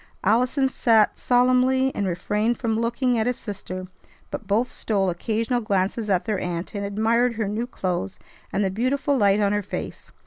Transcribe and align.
Allison 0.23 0.67
sat 0.67 1.19
solemnly, 1.19 1.93
and 1.93 2.07
refrained 2.07 2.57
from 2.57 2.79
looking 2.79 3.19
at 3.19 3.27
his 3.27 3.37
sister; 3.37 3.85
but 4.31 4.47
both 4.47 4.67
stole 4.67 5.11
occasional 5.11 5.61
glances 5.61 6.09
at 6.09 6.25
their 6.25 6.39
aunt, 6.39 6.73
and 6.73 6.83
admired 6.83 7.35
her 7.35 7.47
new 7.47 7.67
clothes 7.67 8.17
and 8.51 8.65
the 8.65 8.71
beautiful 8.71 9.15
light 9.15 9.39
on 9.39 9.53
her 9.53 9.61
face. 9.61 10.11